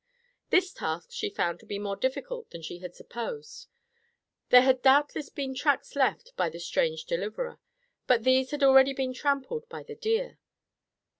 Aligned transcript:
This 0.49 0.73
task 0.73 1.11
she 1.11 1.29
found 1.29 1.59
to 1.59 1.65
be 1.67 1.77
more 1.77 1.95
difficult 1.95 2.49
than 2.49 2.63
she 2.63 2.79
had 2.79 2.95
supposed. 2.95 3.67
There 4.49 4.63
had 4.63 4.81
doubtless 4.81 5.29
been 5.29 5.53
tracks 5.53 5.95
left 5.95 6.33
by 6.35 6.49
the 6.49 6.59
strange 6.59 7.05
deliverer, 7.05 7.59
but 8.07 8.23
these 8.23 8.49
had 8.49 8.63
already 8.63 8.93
been 8.93 9.13
trampled 9.13 9.69
by 9.69 9.83
the 9.83 9.93
deer. 9.93 10.39